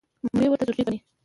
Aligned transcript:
مخنیوي 0.23 0.49
ورته 0.49 0.65
ضروري 0.67 0.83
ګڼي. 0.87 0.99